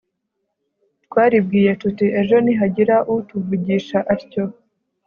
twaribwiye 1.05 1.71
tuti 1.81 2.05
'ejo 2.19 2.35
nihagira 2.43 2.95
utuvugisha 3.15 3.97
atyo 4.13 4.43